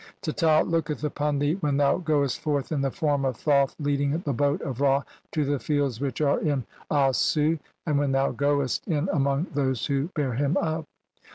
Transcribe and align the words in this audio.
Teta 0.23 0.63
looketh 0.63 1.03
'upon 1.03 1.37
thee 1.37 1.53
when 1.59 1.77
thou 1.77 1.99
goest 1.99 2.39
forth 2.39 2.71
in 2.71 2.81
the 2.81 2.89
form 2.89 3.23
of 3.23 3.37
'Thoth 3.37 3.75
leading 3.79 4.17
the 4.17 4.33
boat 4.33 4.59
of 4.61 4.81
Ra 4.81 5.03
to 5.31 5.45
the 5.45 5.59
fields 5.59 6.01
which 6.01 6.19
'are 6.21 6.39
in 6.39 6.63
Aasu, 6.89 7.59
and 7.85 7.99
when 7.99 8.11
thou 8.11 8.31
goest 8.31 8.87
in 8.87 9.09
among 9.13 9.45
those 9.53 9.85
'who 9.85 10.07
bear 10.15 10.33
him 10.33 10.57
up." 10.57 10.85